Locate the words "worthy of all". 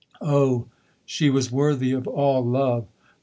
1.51-2.43